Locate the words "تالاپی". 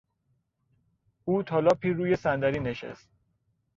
1.43-1.93